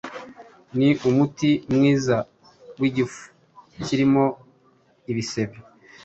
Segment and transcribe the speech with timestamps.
[0.77, 2.17] ni umuti mwiza
[2.79, 3.21] w’igifu
[3.83, 4.23] kirimo
[5.11, 5.57] ibisebe